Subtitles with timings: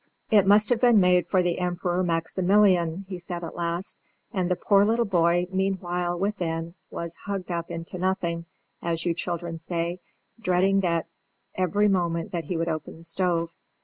[0.31, 3.99] "It must have been made for the Emperor Maximilian," he said at last;
[4.33, 8.45] and the poor little boy, meanwhile, within, was "hugged up into nothing,"
[8.81, 9.99] as you children say,
[10.39, 11.05] dreading that
[11.53, 13.51] every moment he would open the stove.